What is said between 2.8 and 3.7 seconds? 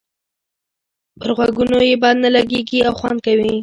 او خوند کوي.